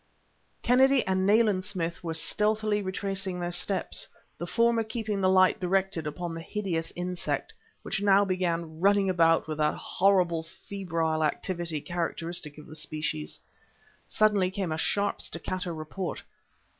Kennedy 0.63 1.05
and 1.05 1.27
Nayland 1.27 1.63
Smith 1.63 2.03
were 2.03 2.15
stealthily 2.15 2.81
retracing 2.81 3.39
their 3.39 3.51
steps, 3.51 4.07
the 4.39 4.47
former 4.47 4.83
keeping 4.83 5.21
the 5.21 5.29
light 5.29 5.59
directed 5.59 6.07
upon 6.07 6.33
the 6.33 6.41
hideous 6.41 6.91
insect, 6.95 7.53
which 7.83 8.01
now 8.01 8.25
began 8.25 8.79
running 8.79 9.11
about 9.11 9.47
with 9.47 9.59
that 9.59 9.75
horrible, 9.75 10.41
febrile 10.41 11.23
activity 11.23 11.79
characteristic 11.81 12.57
of 12.57 12.65
the 12.65 12.75
species. 12.75 13.39
Suddenly 14.07 14.49
came 14.49 14.71
a 14.71 14.75
sharp, 14.79 15.21
staccato 15.21 15.71
report.... 15.71 16.23